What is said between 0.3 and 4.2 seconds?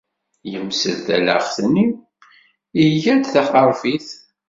Yemsel talaɣt-nni, iga-d taqerfit.